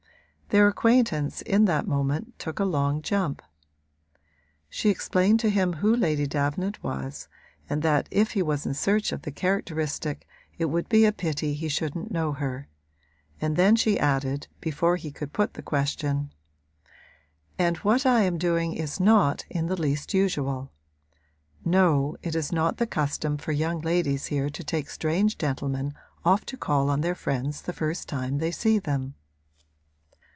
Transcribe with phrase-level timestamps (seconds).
[0.49, 3.41] Their acquaintance, in that moment, took a long jump.
[4.67, 7.29] She explained to him who Lady Davenant was
[7.69, 10.27] and that if he was in search of the characteristic
[10.57, 12.67] it would be a pity he shouldn't know her;
[13.39, 16.33] and then she added, before he could put the question:
[17.57, 20.73] 'And what I am doing is not in the least usual.
[21.63, 25.93] No, it is not the custom for young ladies here to take strange gentlemen
[26.25, 29.13] off to call on their friends the first time they see them.'